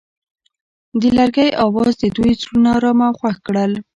د 1.01 1.03
لرګی 1.17 1.49
اواز 1.65 1.93
د 1.97 2.03
دوی 2.15 2.31
زړونه 2.41 2.69
ارامه 2.77 3.05
او 3.09 3.15
خوښ 3.19 3.35
کړل. 3.47 3.71